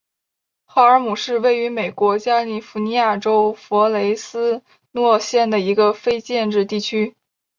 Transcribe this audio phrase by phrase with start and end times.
[0.65, 7.15] 赫尔姆是位于美国加利福尼亚州弗雷斯诺县的一个非建制地区。